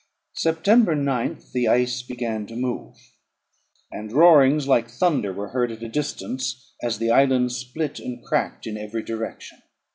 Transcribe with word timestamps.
September 0.33 0.95
9th, 0.95 1.51
the 1.51 1.67
ice 1.67 2.01
began 2.01 2.47
to 2.47 2.55
move, 2.55 2.95
and 3.91 4.11
roarings 4.11 4.67
like 4.67 4.89
thunder 4.89 5.31
were 5.31 5.49
heard 5.49 5.71
at 5.71 5.83
a 5.83 5.87
distance, 5.87 6.73
as 6.81 6.97
the 6.97 7.11
islands 7.11 7.55
split 7.57 7.99
and 7.99 8.23
cracked 8.25 8.65
in 8.65 8.77
every 8.77 9.03
direction. 9.03 9.61